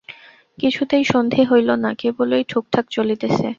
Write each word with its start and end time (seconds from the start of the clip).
কিছুতেই 0.57 1.03
সন্ধি 1.03 1.41
হইল 1.43 1.69
না–কেবলই 1.83 2.43
ঠুকঠাক 2.49 2.85
চলিতেছে। 2.91 3.47